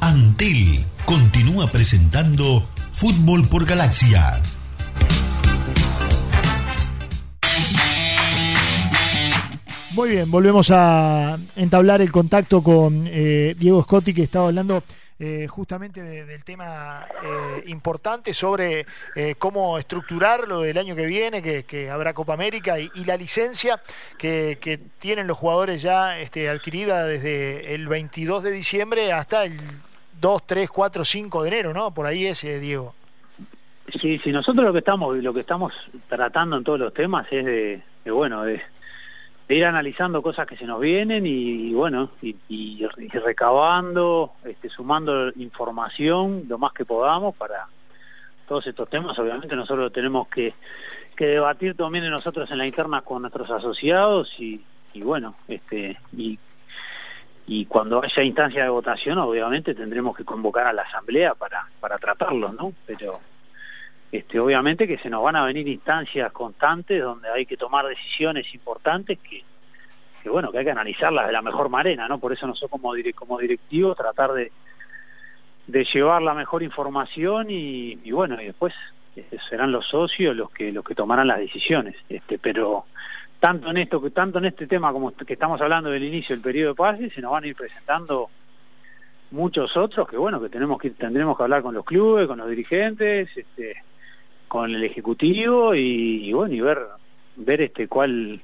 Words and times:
Antel 0.00 0.84
continúa 1.04 1.70
presentando 1.70 2.68
Fútbol 2.92 3.48
por 3.48 3.66
Galaxia. 3.66 4.40
Muy 9.92 10.10
bien, 10.10 10.30
volvemos 10.30 10.70
a 10.70 11.36
entablar 11.56 12.00
el 12.00 12.12
contacto 12.12 12.62
con 12.62 13.08
eh, 13.08 13.56
Diego 13.58 13.82
Scotti 13.82 14.14
que 14.14 14.22
estaba 14.22 14.46
hablando 14.46 14.84
eh, 15.20 15.48
justamente 15.48 16.00
del 16.00 16.44
tema 16.44 17.04
eh, 17.24 17.64
importante 17.66 18.32
sobre 18.32 18.86
eh, 19.16 19.34
cómo 19.36 19.76
estructurar 19.76 20.46
lo 20.46 20.60
del 20.60 20.78
año 20.78 20.94
que 20.94 21.06
viene, 21.06 21.42
que, 21.42 21.90
habrá 21.90 22.14
Copa 22.14 22.34
América 22.34 22.78
y, 22.78 22.88
la 23.04 23.16
licencia 23.16 23.82
que, 24.16 24.58
que, 24.60 24.78
tienen 25.00 25.26
los 25.26 25.36
jugadores 25.36 25.82
ya 25.82 26.20
este, 26.20 26.48
adquirida 26.48 27.04
desde 27.04 27.74
el 27.74 27.88
22 27.88 28.44
de 28.44 28.52
diciembre 28.52 29.12
hasta 29.12 29.44
el 29.44 29.58
2, 30.20 30.46
3, 30.46 30.68
4, 30.70 31.04
5 31.04 31.42
de 31.42 31.48
enero, 31.48 31.72
¿no? 31.72 31.92
Por 31.92 32.06
ahí 32.06 32.26
es, 32.26 32.42
Diego. 32.42 32.94
Sí, 34.00 34.18
sí, 34.18 34.32
nosotros 34.32 34.66
lo 34.66 34.72
que 34.72 34.80
estamos 34.80 35.16
lo 35.16 35.32
que 35.32 35.40
estamos 35.40 35.72
tratando 36.08 36.58
en 36.58 36.64
todos 36.64 36.78
los 36.78 36.92
temas 36.92 37.26
es 37.30 37.46
de, 37.46 37.82
de 38.04 38.10
bueno, 38.10 38.42
de 38.42 38.60
ir 39.48 39.64
analizando 39.64 40.20
cosas 40.22 40.46
que 40.46 40.56
se 40.56 40.66
nos 40.66 40.80
vienen 40.80 41.26
y, 41.26 41.72
bueno, 41.72 42.10
y, 42.20 42.86
recabando, 43.24 44.32
este, 44.44 44.68
sumando 44.68 45.30
información 45.36 46.44
lo 46.48 46.58
más 46.58 46.72
que 46.72 46.84
podamos 46.84 47.34
para 47.34 47.66
todos 48.46 48.66
estos 48.66 48.88
temas. 48.90 49.18
Obviamente 49.18 49.56
nosotros 49.56 49.92
tenemos 49.92 50.28
que, 50.28 50.54
que 51.16 51.26
debatir 51.26 51.74
también 51.76 52.08
nosotros 52.10 52.50
en 52.50 52.58
la 52.58 52.66
interna 52.66 53.00
con 53.00 53.22
nuestros 53.22 53.50
asociados 53.50 54.30
y, 54.38 54.60
y 54.92 55.00
bueno, 55.00 55.34
este 55.48 55.98
y, 56.16 56.38
y 57.48 57.64
cuando 57.64 58.04
haya 58.04 58.22
instancia 58.22 58.62
de 58.62 58.68
votación 58.68 59.16
obviamente 59.16 59.74
tendremos 59.74 60.14
que 60.14 60.24
convocar 60.24 60.66
a 60.66 60.72
la 60.72 60.82
asamblea 60.82 61.34
para, 61.34 61.66
para 61.80 61.96
tratarlo, 61.96 62.52
¿no? 62.52 62.74
Pero 62.86 63.20
este, 64.12 64.38
obviamente 64.38 64.86
que 64.86 64.98
se 64.98 65.08
nos 65.08 65.22
van 65.22 65.36
a 65.36 65.46
venir 65.46 65.66
instancias 65.66 66.30
constantes 66.30 67.02
donde 67.02 67.30
hay 67.30 67.46
que 67.46 67.56
tomar 67.56 67.86
decisiones 67.86 68.54
importantes 68.54 69.18
que, 69.20 69.42
bueno, 70.28 70.52
que 70.52 70.58
hay 70.58 70.64
que 70.66 70.72
analizarlas 70.72 71.26
de 71.26 71.32
la 71.32 71.40
mejor 71.40 71.70
manera, 71.70 72.06
¿no? 72.06 72.18
Por 72.18 72.34
eso 72.34 72.46
nosotros 72.46 72.70
como, 72.70 72.92
como 73.14 73.38
directivos 73.38 73.96
tratar 73.96 74.32
de, 74.32 74.52
de 75.66 75.84
llevar 75.84 76.20
la 76.20 76.34
mejor 76.34 76.62
información 76.62 77.46
y, 77.48 77.96
bueno, 78.10 78.38
y 78.42 78.44
después 78.44 78.74
este, 79.16 79.38
serán 79.48 79.72
los 79.72 79.86
socios 79.86 80.36
los 80.36 80.50
que 80.50 80.70
los 80.70 80.84
que 80.84 80.94
tomarán 80.94 81.28
las 81.28 81.38
decisiones, 81.38 81.96
este, 82.10 82.38
pero 82.38 82.84
tanto 83.40 83.70
en 83.70 83.76
esto 83.76 84.00
que 84.02 84.10
tanto 84.10 84.38
en 84.38 84.46
este 84.46 84.66
tema 84.66 84.92
como 84.92 85.12
que 85.12 85.32
estamos 85.32 85.60
hablando 85.60 85.90
del 85.90 86.04
inicio 86.04 86.34
del 86.34 86.42
periodo 86.42 86.70
de 86.70 86.76
paz 86.76 86.98
se 87.14 87.20
nos 87.20 87.32
van 87.32 87.44
a 87.44 87.46
ir 87.46 87.56
presentando 87.56 88.28
muchos 89.30 89.76
otros 89.76 90.08
que 90.08 90.16
bueno 90.16 90.40
que 90.40 90.48
tenemos 90.48 90.78
que 90.80 90.90
tendremos 90.90 91.36
que 91.36 91.42
hablar 91.44 91.62
con 91.62 91.74
los 91.74 91.84
clubes 91.84 92.26
con 92.26 92.38
los 92.38 92.48
dirigentes 92.48 93.28
este 93.36 93.82
con 94.48 94.74
el 94.74 94.82
ejecutivo 94.82 95.74
y, 95.74 96.32
bueno 96.32 96.54
y 96.54 96.60
ver 96.60 96.78
ver 97.36 97.62
este 97.62 97.86
cuál 97.86 98.40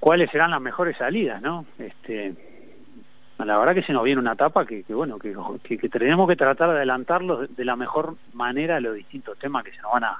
cuáles 0.00 0.30
serán 0.30 0.50
las 0.50 0.60
mejores 0.60 0.96
salidas 0.96 1.40
no 1.40 1.64
este 1.78 2.34
la 3.38 3.56
verdad 3.56 3.74
que 3.74 3.84
se 3.84 3.92
nos 3.92 4.02
viene 4.02 4.20
una 4.20 4.32
etapa 4.32 4.66
que, 4.66 4.82
bueno 4.88 5.16
que, 5.18 5.32
que, 5.62 5.88
tenemos 5.88 6.28
que 6.28 6.34
tratar 6.34 6.70
de 6.70 6.76
adelantarlos 6.76 7.54
de 7.56 7.64
la 7.64 7.76
mejor 7.76 8.16
manera 8.32 8.80
los 8.80 8.96
distintos 8.96 9.38
temas 9.38 9.64
que 9.64 9.70
se 9.70 9.80
nos 9.80 9.92
van 9.92 10.04
a 10.04 10.18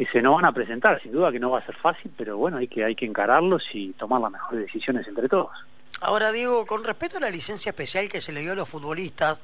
que 0.00 0.06
se 0.06 0.22
nos 0.22 0.36
van 0.36 0.46
a 0.46 0.52
presentar 0.52 0.98
sin 1.02 1.12
duda 1.12 1.30
que 1.30 1.38
no 1.38 1.50
va 1.50 1.58
a 1.58 1.66
ser 1.66 1.76
fácil 1.76 2.10
pero 2.16 2.38
bueno 2.38 2.56
hay 2.56 2.68
que 2.68 2.82
hay 2.82 2.94
que 2.94 3.04
encararlos 3.04 3.62
y 3.74 3.92
tomar 3.92 4.18
las 4.22 4.32
mejores 4.32 4.62
decisiones 4.62 5.06
entre 5.06 5.28
todos 5.28 5.50
ahora 6.00 6.32
Diego 6.32 6.64
con 6.64 6.84
respecto 6.84 7.18
a 7.18 7.20
la 7.20 7.28
licencia 7.28 7.68
especial 7.68 8.08
que 8.08 8.22
se 8.22 8.32
le 8.32 8.40
dio 8.40 8.52
a 8.52 8.54
los 8.54 8.66
futbolistas 8.66 9.38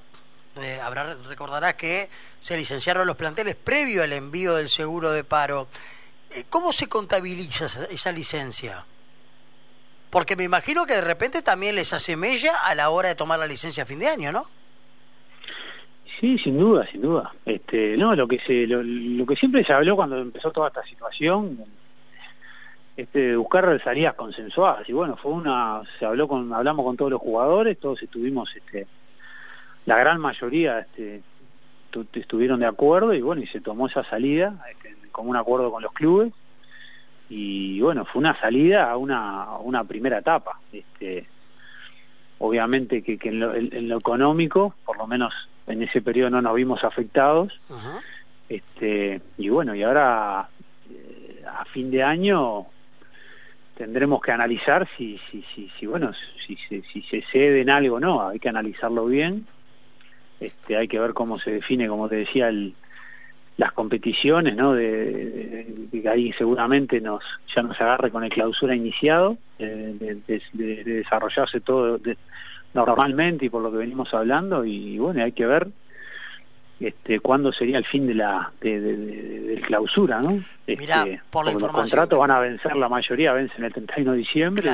eh, 0.57 0.81
habrá, 0.83 1.13
recordarás 1.29 1.75
que 1.75 2.09
se 2.41 2.57
licenciaron 2.57 3.07
los 3.07 3.19
planteles 3.19 3.55
previo 3.55 4.03
al 4.03 4.15
envío 4.15 4.55
del 4.55 4.71
seguro 4.71 5.13
de 5.13 5.23
paro. 5.23 5.69
Eh, 6.31 6.45
¿Cómo 6.49 6.73
se 6.73 6.89
contabiliza 6.89 7.67
esa, 7.91 8.11
licencia? 8.11 8.87
Porque 10.09 10.35
me 10.35 10.45
imagino 10.45 10.87
que 10.87 10.95
de 10.95 11.03
repente 11.03 11.43
también 11.43 11.75
les 11.75 11.93
asemella 11.93 12.57
a 12.57 12.75
la 12.75 12.89
hora 12.89 13.11
de 13.11 13.15
tomar 13.17 13.39
la 13.39 13.47
licencia 13.47 13.83
a 13.83 13.87
fin 13.87 13.99
de 13.99 14.09
año, 14.09 14.33
¿no? 14.33 14.49
Sí, 16.21 16.39
sin 16.39 16.59
duda, 16.59 16.87
sin 16.91 17.03
duda. 17.03 17.33
Este, 17.45 17.97
no, 17.97 18.15
lo 18.15 18.27
que 18.27 18.39
se, 18.41 18.67
lo, 18.67 19.27
que 19.27 19.37
siempre 19.37 19.65
se 19.65 19.73
habló 19.73 19.97
cuando 19.97 20.19
empezó 20.19 20.51
toda 20.51 20.69
esta 20.69 20.83
situación, 20.85 21.59
este, 22.97 23.37
buscar 23.37 23.81
salidas 23.85 24.15
consensuadas. 24.15 24.89
Y 24.89 24.93
bueno, 24.93 25.17
fue 25.17 25.33
una, 25.33 25.83
se 25.99 26.07
habló 26.07 26.27
con, 26.27 26.53
hablamos 26.55 26.87
con 26.87 26.97
todos 26.97 27.11
los 27.11 27.21
jugadores, 27.21 27.79
todos 27.79 28.03
estuvimos, 28.03 28.55
este, 28.57 28.87
la 29.85 29.99
gran 29.99 30.21
mayoría 30.21 30.79
este, 30.81 31.23
estuvieron 32.15 32.61
de 32.61 32.67
acuerdo 32.67 33.13
y 33.13 33.21
bueno, 33.21 33.43
y 33.43 33.47
se 33.47 33.61
tomó 33.61 33.87
esa 33.87 34.03
salida 34.05 34.55
este, 34.71 34.97
con 35.13 35.29
un 35.29 35.37
acuerdo 35.37 35.71
con 35.71 35.83
los 35.83 35.93
clubes 35.93 36.33
y 37.29 37.81
bueno, 37.81 38.05
fue 38.05 38.21
una 38.21 38.39
salida 38.41 38.91
a 38.91 38.97
una, 38.97 39.59
una 39.59 39.85
primera 39.85 40.19
etapa. 40.19 40.61
Este, 40.73 41.27
obviamente 42.39 43.03
que, 43.03 43.19
en, 43.23 43.89
lo, 43.89 43.99
económico, 43.99 44.75
por 44.85 44.97
lo 44.99 45.07
menos 45.07 45.33
en 45.67 45.83
ese 45.83 46.03
periodo 46.03 46.31
no 46.31 46.43
nos 46.43 46.55
vimos 46.55 46.85
afectados. 46.85 47.53
este, 48.49 49.21
y 49.39 49.49
bueno, 49.49 49.75
y 49.75 49.83
ahora 49.83 50.49
eh, 50.91 51.43
a 51.47 51.65
fin 51.67 51.91
de 51.91 52.03
año 52.03 52.67
tendremos 53.77 54.23
que 54.23 54.33
analizar 54.33 54.89
si, 54.97 55.19
si, 55.31 55.45
si, 55.55 55.71
si 55.79 55.87
bueno, 55.87 56.13
si, 56.47 56.57
si, 56.69 56.83
si 56.83 57.03
se 57.03 57.23
cede 57.33 57.61
en 57.61 57.71
algo 57.71 57.97
o 57.97 58.01
no, 58.01 58.29
hay 58.29 58.39
que 58.39 58.49
analizarlo 58.49 59.07
bien. 59.07 59.47
Este, 60.41 60.77
hay 60.77 60.89
que 60.89 60.99
ver 60.99 61.15
cómo 61.15 61.39
se 61.39 61.51
define, 61.51 61.89
como 61.89 62.09
te 62.09 62.17
decía, 62.17 62.51
las 63.57 63.73
competiciones, 63.73 64.55
¿no? 64.55 64.75
De, 64.75 65.67
ahí 66.11 66.33
seguramente 66.35 67.01
nos 67.01 67.23
ya 67.55 67.63
nos 67.63 67.81
agarre 67.81 68.11
con 68.11 68.23
el 68.23 68.31
clausura 68.31 68.75
iniciado, 68.75 69.39
de, 69.59 70.21
desarrollarse 70.85 71.61
todo 71.61 71.99
normalmente 72.75 73.47
y 73.47 73.49
por 73.49 73.63
lo 73.63 73.71
que 73.71 73.79
venimos 73.79 74.13
hablando 74.13 74.65
y, 74.65 74.99
bueno, 74.99 75.25
hay 75.25 75.33
que 75.33 75.47
ver 75.47 75.69
este, 76.79 77.21
cuándo 77.21 77.53
sería 77.53 77.79
el 77.79 77.87
fin 77.87 78.07
de 78.07 78.15
la 78.15 78.53
del 78.61 79.63
clausura, 79.67 80.21
¿no? 80.21 80.45
Este, 80.67 81.23
por 81.31 81.51
los 81.51 81.73
contratos 81.73 82.19
van 82.19 82.31
a 82.31 82.41
vencer, 82.41 82.77
la 82.77 82.91
mayoría 82.91 83.33
vencen 83.33 83.65
el 83.65 83.73
31 83.73 84.13
de 84.13 84.19
diciembre 84.19 84.71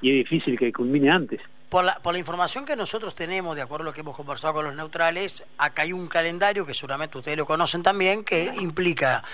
y 0.00 0.10
es 0.10 0.16
difícil 0.16 0.58
que 0.58 0.72
culmine 0.72 1.10
antes. 1.10 1.40
Por 1.74 1.82
la, 1.82 1.98
por 1.98 2.12
la 2.12 2.20
información 2.20 2.64
que 2.64 2.76
nosotros 2.76 3.16
tenemos, 3.16 3.56
de 3.56 3.62
acuerdo 3.62 3.82
a 3.82 3.86
lo 3.86 3.92
que 3.92 4.02
hemos 4.02 4.14
conversado 4.14 4.54
con 4.54 4.64
los 4.64 4.76
neutrales, 4.76 5.42
acá 5.58 5.82
hay 5.82 5.92
un 5.92 6.06
calendario 6.06 6.64
que 6.64 6.72
seguramente 6.72 7.18
ustedes 7.18 7.36
lo 7.36 7.46
conocen 7.46 7.82
también, 7.82 8.22
que 8.22 8.44
implica 8.60 9.24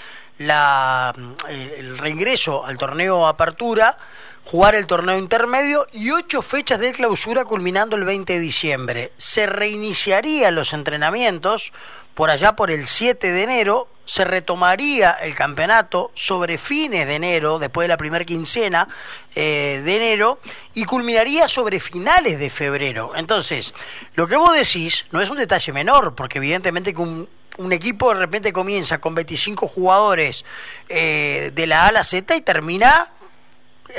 la, 0.40 1.14
el 1.50 1.98
reingreso 1.98 2.64
al 2.64 2.78
torneo 2.78 3.26
Apertura, 3.26 3.98
jugar 4.44 4.74
el 4.74 4.86
torneo 4.86 5.18
intermedio 5.18 5.86
y 5.92 6.10
ocho 6.10 6.40
fechas 6.40 6.80
de 6.80 6.92
clausura 6.92 7.44
culminando 7.44 7.94
el 7.94 8.04
20 8.04 8.32
de 8.32 8.40
diciembre. 8.40 9.12
Se 9.18 9.46
reiniciarían 9.46 10.54
los 10.54 10.72
entrenamientos 10.72 11.72
por 12.14 12.30
allá 12.30 12.56
por 12.56 12.70
el 12.70 12.88
7 12.88 13.30
de 13.30 13.42
enero 13.42 13.88
se 14.10 14.24
retomaría 14.24 15.12
el 15.12 15.36
campeonato 15.36 16.10
sobre 16.14 16.58
fines 16.58 17.06
de 17.06 17.14
enero, 17.14 17.60
después 17.60 17.84
de 17.84 17.90
la 17.90 17.96
primera 17.96 18.24
quincena 18.24 18.88
eh, 19.36 19.82
de 19.84 19.94
enero, 19.94 20.40
y 20.74 20.84
culminaría 20.84 21.48
sobre 21.48 21.78
finales 21.78 22.40
de 22.40 22.50
febrero. 22.50 23.12
Entonces, 23.14 23.72
lo 24.16 24.26
que 24.26 24.34
vos 24.34 24.52
decís 24.52 25.04
no 25.12 25.20
es 25.20 25.30
un 25.30 25.36
detalle 25.36 25.72
menor, 25.72 26.16
porque 26.16 26.38
evidentemente 26.38 26.92
que 26.92 27.00
un, 27.00 27.28
equipo 27.72 28.12
de 28.12 28.21
repente 28.21 28.53
comienza 28.53 28.99
con 28.99 29.15
25 29.15 29.66
jugadores 29.69 30.44
eh, 30.88 31.53
de 31.55 31.66
la 31.66 31.84
A 31.84 31.88
a 31.88 31.93
la 31.93 32.05
Z 32.05 32.34
y 32.37 32.41
termina, 32.41 33.09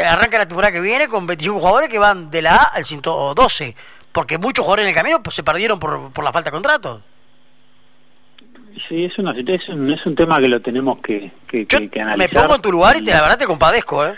arranca 0.04 0.38
la 0.38 0.48
temporada 0.48 0.72
que 0.72 0.82
viene 0.82 1.08
con 1.08 1.28
25 1.28 1.60
jugadores 1.60 1.90
que 1.90 2.00
van 2.00 2.32
de 2.32 2.42
la 2.42 2.56
A 2.56 2.64
al 2.64 2.86
112, 2.86 3.76
porque 4.12 4.38
muchos 4.38 4.64
jugadores 4.64 4.84
en 4.84 4.90
el 4.90 4.96
camino 4.96 5.22
pues, 5.22 5.36
se 5.36 5.44
perdieron 5.44 5.80
por, 5.80 6.12
por 6.12 6.24
la 6.24 6.32
falta 6.32 6.50
de 6.50 6.54
contratos. 6.54 7.02
Sí, 8.88 9.06
es, 9.06 9.18
una, 9.18 9.32
es, 9.32 9.70
un, 9.70 9.92
es 9.92 10.06
un 10.06 10.16
tema 10.16 10.38
que 10.40 10.48
lo 10.48 10.62
tenemos 10.62 11.00
que, 11.00 11.32
que, 11.48 11.68
analizar. 12.00 12.18
Me 12.18 12.30
pongo 12.30 12.56
en 12.56 12.62
tu 12.62 12.72
lugar 12.72 12.98
y 12.98 13.04
te, 13.04 13.12
la 13.12 13.22
verdad 13.22 13.38
te 13.38 13.46
compadezco, 13.46 14.06
¿eh? 14.06 14.16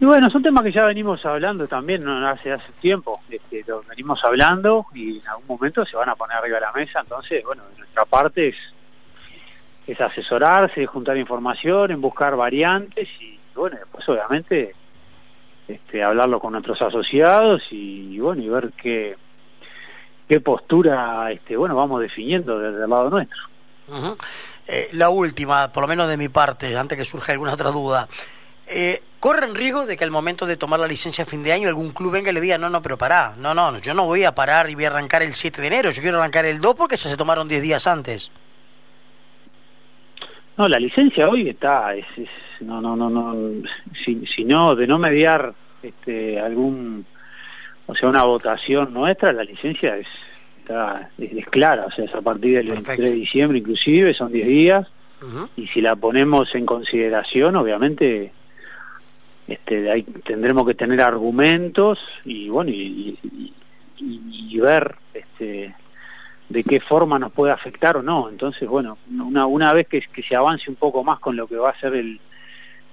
Y 0.00 0.04
bueno, 0.04 0.30
son 0.30 0.42
temas 0.42 0.62
que 0.62 0.72
ya 0.72 0.84
venimos 0.84 1.24
hablando 1.26 1.66
también 1.66 2.04
¿no? 2.04 2.26
hace 2.28 2.52
hace 2.52 2.70
tiempo, 2.80 3.20
este, 3.28 3.64
lo 3.66 3.82
venimos 3.82 4.20
hablando 4.24 4.86
y 4.94 5.18
en 5.18 5.28
algún 5.28 5.46
momento 5.48 5.84
se 5.84 5.96
van 5.96 6.08
a 6.08 6.14
poner 6.14 6.36
arriba 6.36 6.56
de 6.56 6.66
la 6.66 6.72
mesa, 6.72 7.00
entonces, 7.00 7.44
bueno, 7.44 7.64
nuestra 7.76 8.04
parte 8.04 8.48
es, 8.48 8.56
es 9.88 10.00
asesorarse, 10.00 10.86
juntar 10.86 11.16
información, 11.16 11.90
en 11.90 12.00
buscar 12.00 12.36
variantes 12.36 13.08
y, 13.20 13.38
bueno, 13.56 13.76
después 13.76 14.08
obviamente 14.08 14.72
este, 15.66 16.02
hablarlo 16.04 16.38
con 16.38 16.52
nuestros 16.52 16.80
asociados 16.80 17.62
y, 17.72 18.14
y 18.14 18.20
bueno, 18.20 18.40
y 18.40 18.48
ver 18.48 18.72
qué 18.80 19.16
qué 20.28 20.40
postura 20.40 21.32
este 21.32 21.56
bueno 21.56 21.74
vamos 21.74 22.00
definiendo 22.00 22.58
desde 22.58 22.84
el 22.84 22.90
lado 22.90 23.10
nuestro. 23.10 23.38
Eh, 24.66 24.90
la 24.92 25.08
última, 25.08 25.72
por 25.72 25.82
lo 25.82 25.88
menos 25.88 26.08
de 26.08 26.18
mi 26.18 26.28
parte, 26.28 26.76
antes 26.76 26.98
que 26.98 27.06
surja 27.06 27.32
alguna 27.32 27.54
otra 27.54 27.70
duda. 27.70 28.06
Eh, 28.70 29.00
corren 29.18 29.54
riesgo 29.54 29.86
de 29.86 29.96
que 29.96 30.04
al 30.04 30.10
momento 30.10 30.46
de 30.46 30.56
tomar 30.56 30.78
la 30.78 30.86
licencia 30.86 31.24
a 31.24 31.26
fin 31.26 31.42
de 31.42 31.52
año 31.52 31.68
algún 31.68 31.92
club 31.92 32.12
venga 32.12 32.30
y 32.30 32.34
le 32.34 32.40
diga, 32.40 32.58
no, 32.58 32.68
no, 32.68 32.82
pero 32.82 32.98
pará, 32.98 33.34
no, 33.38 33.54
no, 33.54 33.78
yo 33.78 33.94
no 33.94 34.06
voy 34.06 34.24
a 34.24 34.34
parar 34.34 34.68
y 34.70 34.74
voy 34.74 34.84
a 34.84 34.88
arrancar 34.88 35.22
el 35.22 35.34
7 35.34 35.60
de 35.60 35.66
enero, 35.66 35.90
yo 35.90 36.02
quiero 36.02 36.18
arrancar 36.18 36.44
el 36.44 36.60
2 36.60 36.74
porque 36.74 36.96
ya 36.96 37.08
se 37.08 37.16
tomaron 37.16 37.48
10 37.48 37.62
días 37.62 37.86
antes. 37.86 38.30
No, 40.56 40.66
la 40.68 40.78
licencia 40.78 41.28
hoy 41.28 41.48
está, 41.48 41.94
es, 41.94 42.04
no, 42.60 42.80
no, 42.80 42.96
no, 42.96 43.08
no, 43.08 43.62
si, 44.04 44.26
si, 44.26 44.44
no, 44.44 44.74
de 44.74 44.86
no 44.86 44.98
mediar 44.98 45.54
este, 45.82 46.38
algún, 46.38 47.06
o 47.86 47.94
sea, 47.94 48.08
una 48.08 48.24
votación 48.24 48.92
nuestra, 48.92 49.32
la 49.32 49.44
licencia 49.44 49.96
es, 49.96 50.06
está, 50.58 51.10
es, 51.16 51.46
clara, 51.46 51.86
o 51.86 51.90
sea, 51.92 52.04
es 52.04 52.14
a 52.14 52.20
partir 52.20 52.56
del 52.56 52.68
23 52.68 52.98
de 52.98 53.12
diciembre 53.12 53.58
inclusive, 53.58 54.14
son 54.14 54.32
10 54.32 54.46
días, 54.46 54.86
y 55.56 55.66
si 55.68 55.80
la 55.80 55.96
ponemos 55.96 56.54
en 56.54 56.64
consideración, 56.64 57.56
obviamente 57.56 58.32
este, 59.48 59.90
ahí 59.90 60.02
tendremos 60.02 60.66
que 60.66 60.74
tener 60.74 61.00
argumentos 61.00 61.98
y 62.24 62.50
bueno 62.50 62.70
y, 62.70 63.18
y, 63.96 64.58
ver 64.60 64.96
este, 65.14 65.74
de 66.48 66.64
qué 66.64 66.80
forma 66.80 67.18
nos 67.18 67.32
puede 67.32 67.52
afectar 67.52 67.96
o 67.96 68.02
no. 68.02 68.28
Entonces 68.28 68.68
bueno 68.68 68.98
una 69.08 69.46
una 69.46 69.72
vez 69.72 69.88
que, 69.88 70.02
que 70.12 70.22
se 70.22 70.36
avance 70.36 70.68
un 70.68 70.76
poco 70.76 71.02
más 71.02 71.18
con 71.18 71.34
lo 71.34 71.46
que 71.46 71.56
va 71.56 71.70
a 71.70 71.80
ser 71.80 71.94
el 71.94 72.20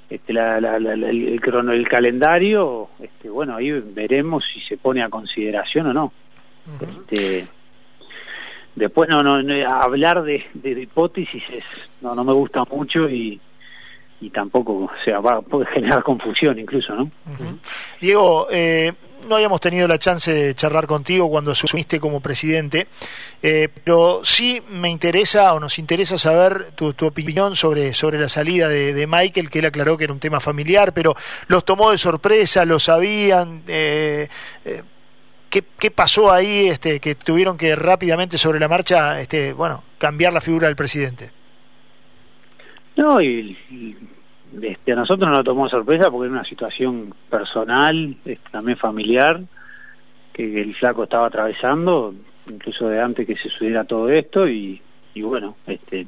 este, 0.10 0.32
la, 0.32 0.62
la, 0.62 0.78
el, 0.78 1.04
el, 1.04 1.42
el, 1.70 1.88
calendario 1.90 2.90
este, 3.00 3.30
bueno 3.30 3.56
ahí 3.58 3.72
veremos 3.72 4.46
si 4.54 4.62
se 4.62 4.78
pone 4.78 5.04
a 5.04 5.10
consideración 5.10 5.88
o 5.88 5.94
no. 5.94 6.14
Este, 6.80 7.48
después 8.76 9.10
no, 9.10 9.22
no, 9.22 9.70
hablar 9.70 10.24
de, 10.24 10.46
de, 10.54 10.82
hipótesis 10.82 11.44
es, 11.52 11.66
no 12.02 12.16
no 12.16 12.24
me 12.24 12.34
gusta 12.34 12.64
mucho 12.64 13.10
y 13.10 13.42
y 14.22 14.30
tampoco, 14.30 14.74
o 14.74 14.92
sea, 15.04 15.20
va, 15.20 15.42
puede 15.42 15.66
generar 15.68 16.04
confusión 16.04 16.58
incluso, 16.58 16.96
¿no? 16.96 17.12
Diego, 18.00 18.48
eh, 18.50 18.94
no 19.28 19.36
habíamos 19.36 19.60
tenido 19.60 19.88
la 19.88 20.00
chance 20.00 20.32
de 20.32 20.56
charlar 20.56 20.88
contigo 20.88 21.30
cuando 21.30 21.52
asumiste 21.52 22.00
como 22.00 22.22
presidente, 22.22 22.88
eh, 23.42 23.68
pero 23.84 24.22
sí 24.24 24.62
me 24.70 24.90
interesa 24.90 25.54
o 25.54 25.60
nos 25.60 25.80
interesa 25.80 26.18
saber 26.18 26.72
tu, 26.72 26.94
opinión 27.06 27.56
sobre, 27.56 27.94
sobre 27.94 28.20
la 28.20 28.30
salida 28.30 28.70
de, 28.70 29.08
Michael, 29.08 29.50
que 29.50 29.60
él 29.60 29.66
aclaró 29.66 29.98
que 29.98 30.06
era 30.06 30.14
un 30.14 30.20
tema 30.20 30.40
familiar, 30.40 30.94
pero 30.94 31.16
los 31.48 31.66
tomó 31.66 31.92
de 31.92 31.98
sorpresa, 31.98 32.66
lo 32.66 32.80
sabían. 32.80 33.64
Eh, 33.68 34.28
¿qué, 35.50 35.64
¿Qué 35.78 35.92
pasó 35.92 36.32
ahí 36.32 36.68
este, 36.68 37.00
que 37.00 37.16
tuvieron 37.16 37.58
que 37.58 37.76
rápidamente 37.76 38.38
sobre 38.38 38.60
la 38.60 38.68
marcha 38.68 39.20
este, 39.20 39.54
bueno, 39.54 39.84
cambiar 39.98 40.34
la 40.34 40.42
figura 40.42 40.68
del 40.68 40.76
presidente? 40.76 41.32
No, 42.98 43.22
y, 43.22 43.58
este, 44.62 44.94
a 44.94 44.96
nosotros 44.96 45.30
nos 45.30 45.40
lo 45.40 45.44
tomó 45.44 45.68
sorpresa 45.70 46.10
porque 46.10 46.28
era 46.28 46.36
una 46.36 46.46
situación 46.46 47.14
personal, 47.30 48.16
también 48.52 48.78
familiar, 48.78 49.42
que 50.34 50.62
el 50.62 50.76
flaco 50.76 51.04
estaba 51.04 51.28
atravesando, 51.28 52.14
incluso 52.48 52.88
de 52.88 53.02
antes 53.02 53.28
que 53.28 53.36
se 53.36 53.50
sucediera 53.50 53.84
todo 53.84 54.10
esto, 54.10 54.48
y, 54.48 54.82
y 55.14 55.22
bueno, 55.22 55.56
este, 55.68 56.08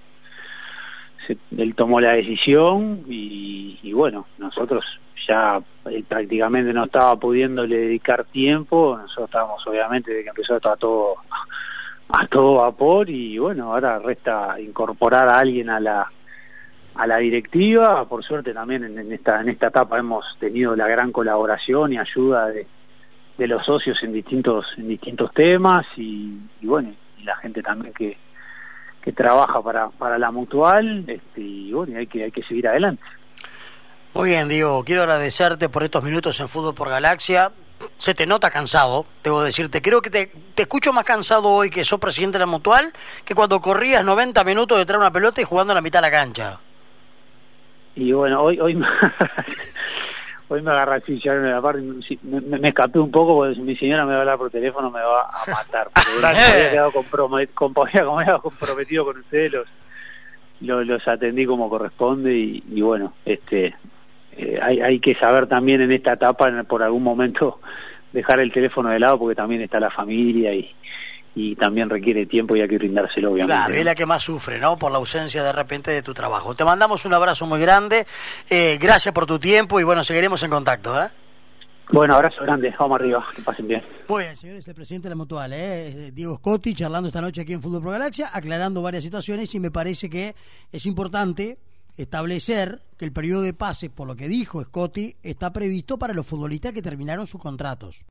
él 1.57 1.75
tomó 1.75 2.00
la 2.00 2.13
decisión 2.13 3.04
y, 3.07 3.80
y, 3.84 3.94
bueno, 3.94 4.28
nosotros 4.38 4.86
ya 5.28 5.62
él 5.86 6.06
prácticamente 6.06 6.72
no 6.74 6.86
estaba 6.86 7.18
pudiéndole 7.18 7.78
dedicar 7.78 8.24
tiempo, 8.25 8.98
nosotros 8.98 9.25
estábamos 9.25 9.68
obviamente 9.68 10.12
desde 10.12 10.24
que 10.24 10.30
empezó 10.30 10.56
a 10.56 10.78
todo 10.78 11.16
a 12.10 12.25
todo 12.28 12.56
vapor 12.62 13.10
y 13.10 13.38
bueno, 13.38 13.74
ahora 13.74 14.00
resta 14.00 14.56
incorporar 14.62 15.28
a 15.28 15.39
alguien 15.39 15.69
a 15.69 15.80
la 15.81 16.10
a 16.98 17.06
la 17.06 17.18
directiva, 17.18 18.06
por 18.06 18.24
suerte 18.24 18.54
también 18.54 18.84
en, 18.84 19.12
esta 19.12 19.40
en 19.40 19.50
esta 19.50 19.68
etapa 19.68 20.00
hemos 20.00 20.26
tenido 20.40 20.76
la 20.76 20.88
gran 20.88 21.12
colaboración 21.12 21.94
y 21.94 22.00
ayuda 22.00 22.48
de, 22.48 22.66
de 23.38 23.48
los 23.48 23.64
socios 23.66 23.98
en 24.02 24.14
distintos 24.14 24.66
en 24.78 24.88
distintos 24.88 25.32
temas 25.34 25.86
y, 25.96 26.40
bueno 26.62 26.92
y 27.20 27.24
la 27.24 27.36
gente 27.38 27.62
también 27.62 27.94
que, 27.94 28.18
que 29.02 29.12
trabaja 29.12 29.62
para, 29.62 29.90
para 29.90 30.18
la 30.18 30.32
mutual 30.32 31.06
este, 31.08 31.42
y 31.42 31.72
bueno 31.72 32.00
hay 32.00 32.08
que 32.08 32.24
hay 32.24 32.32
que 32.32 32.42
seguir 32.44 32.68
adelante 32.68 33.04
muy 34.16 34.30
bien 34.30 34.50
Diego 34.50 34.84
quiero 34.84 35.02
agradecerte 35.04 35.70
por 35.70 35.84
estos 35.84 36.04
minutos 36.04 36.40
en 36.40 36.48
fútbol 36.48 36.74
por 36.74 36.90
Galaxia 36.90 37.52
se 38.00 38.16
te 38.16 38.26
nota 38.26 38.50
cansado, 38.50 39.06
debo 39.24 39.44
decirte. 39.44 39.84
Creo 39.84 40.02
que 40.02 40.10
te, 40.10 40.32
te, 40.56 40.64
escucho 40.64 40.94
más 40.94 41.06
cansado 41.06 41.48
hoy 41.48 41.70
que 41.70 41.86
sos 41.86 42.00
presidente 42.00 42.40
de 42.40 42.40
la 42.40 42.48
Mutual 42.48 42.92
que 43.24 43.36
cuando 43.36 43.62
corrías 43.62 44.04
90 44.04 44.44
minutos 44.46 44.80
detrás 44.80 44.98
de 44.98 45.06
una 45.06 45.14
pelota 45.14 45.42
y 45.42 45.44
jugando 45.44 45.74
en 45.74 45.76
la 45.76 45.82
mitad 45.82 46.00
de 46.00 46.10
la 46.10 46.12
cancha. 46.12 46.60
Y 47.98 48.12
bueno, 48.12 48.44
hoy 48.44 48.60
hoy 48.60 48.76
me, 48.76 48.86
hoy 50.50 50.62
me 50.62 50.72
agarra 50.72 50.96
así, 50.96 51.20
ya 51.20 51.34
me, 51.34 51.52
me, 52.24 52.60
me, 52.60 52.68
escapé 52.68 53.00
un 53.00 53.10
poco 53.10 53.36
porque 53.36 53.56
si 53.56 53.62
mi 53.62 53.76
señora 53.76 54.06
me 54.06 54.12
va 54.12 54.18
a 54.18 54.22
hablar 54.22 54.38
por 54.38 54.52
teléfono 54.52 54.92
me 54.92 55.02
va 55.02 55.22
a 55.24 55.52
matar. 55.52 55.90
Porque 55.94 56.12
me 56.22 56.28
había 56.28 56.72
quedado 56.72 56.92
comprometido, 56.92 57.56
como 57.56 58.20
había 58.20 58.38
comprometido 58.38 59.06
con 59.06 59.18
ustedes, 59.18 59.52
los, 59.52 60.86
los, 60.86 61.08
atendí 61.08 61.46
como 61.46 61.70
corresponde 61.70 62.36
y, 62.36 62.64
y 62.72 62.82
bueno, 62.82 63.14
este 63.26 63.76
eh, 64.38 64.60
hay, 64.62 64.80
hay 64.80 65.00
que 65.00 65.16
saber 65.16 65.48
también 65.48 65.82
en 65.82 65.92
esta 65.92 66.14
etapa, 66.14 66.52
por 66.64 66.84
algún 66.84 67.02
momento, 67.02 67.60
dejar 68.14 68.40
el 68.40 68.52
teléfono 68.52 68.90
de 68.90 69.00
lado 69.00 69.18
porque 69.18 69.36
también 69.36 69.62
está 69.62 69.80
la 69.80 69.90
familia 69.90 70.54
y, 70.54 70.70
y 71.38 71.56
también 71.56 71.88
requiere 71.88 72.25
tiempo 72.25 72.56
y 72.56 72.62
hay 72.62 72.68
que 72.68 72.80
brindárselo, 72.80 73.31
obviamente. 73.31 73.56
Claro, 73.56 73.74
es 73.75 73.86
la 73.86 73.94
que 73.94 74.07
más 74.07 74.24
sufre, 74.24 74.57
¿no? 74.60 74.75
Por 74.75 74.92
la 74.92 74.98
ausencia 74.98 75.44
de 75.44 75.51
repente 75.51 75.92
de 75.92 76.01
tu 76.01 76.12
trabajo. 76.12 76.56
Te 76.56 76.66
mandamos 76.66 77.06
un 77.06 77.13
abrazo 77.13 77.45
muy 77.45 77.60
grande, 77.62 78.07
eh, 78.50 78.80
gracias 78.81 79.13
por 79.13 79.28
tu 79.28 79.38
tiempo 79.38 79.80
y 79.80 79.84
bueno, 79.84 80.04
seguiremos 80.04 80.42
en 80.42 80.50
contacto, 80.50 81.00
¿eh? 81.00 81.10
Bueno, 81.92 82.16
abrazo 82.16 82.42
grande, 82.42 82.74
vamos 82.78 83.00
arriba, 83.00 83.24
que 83.36 83.44
pasen 83.44 83.68
bien. 83.68 83.84
Muy 84.10 84.24
bien, 84.24 84.36
señores, 84.36 84.68
el 84.68 84.74
presidente 84.74 85.06
de 85.06 85.10
la 85.12 85.16
Mutual, 85.16 85.54
¿eh? 85.54 86.12
Diego 86.12 86.38
Scotti, 86.38 86.74
charlando 86.74 87.07
esta 87.07 87.22
noche 87.22 87.42
aquí 87.42 87.54
en 87.54 87.62
Fútbol 87.62 87.84
Pro 87.84 87.92
Galaxia, 87.92 88.31
aclarando 88.34 88.81
varias 88.81 89.04
situaciones 89.04 89.54
y 89.54 89.60
me 89.60 89.69
parece 89.69 90.10
que 90.10 90.34
es 90.72 90.86
importante 90.88 91.60
establecer 91.98 92.81
que 92.98 93.06
el 93.06 93.13
periodo 93.13 93.44
de 93.44 93.54
pase, 93.54 93.92
por 93.92 94.07
lo 94.07 94.16
que 94.16 94.28
dijo 94.28 94.63
Scotti, 94.63 95.16
está 95.22 95.54
previsto 95.54 96.00
para 96.00 96.16
los 96.16 96.25
futbolistas 96.25 96.74
que 96.74 96.81
terminaron 96.81 97.28
sus 97.28 97.39
contratos. 97.39 98.06